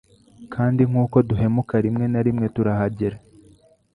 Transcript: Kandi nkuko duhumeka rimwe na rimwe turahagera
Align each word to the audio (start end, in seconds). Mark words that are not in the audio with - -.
Kandi 0.53 0.81
nkuko 0.89 1.15
duhumeka 1.27 1.75
rimwe 1.85 2.05
na 2.13 2.21
rimwe 2.25 2.45
turahagera 2.55 3.17